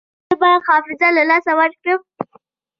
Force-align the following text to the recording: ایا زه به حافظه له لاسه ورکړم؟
ایا 0.03 0.25
زه 0.31 0.35
به 0.41 0.47
حافظه 0.67 1.07
له 1.15 1.23
لاسه 1.29 1.51
ورکړم؟ 1.59 1.99